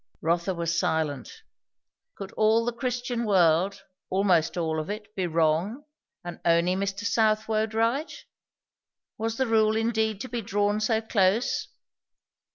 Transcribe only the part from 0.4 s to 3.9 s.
was silent. Could all the Christian world,